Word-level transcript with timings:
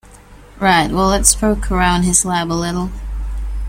Right, 0.57 0.89
well 0.89 1.09
let's 1.09 1.35
poke 1.35 1.69
around 1.69 2.05
his 2.05 2.25
lab 2.25 2.51
a 2.51 2.57
little. 2.57 2.89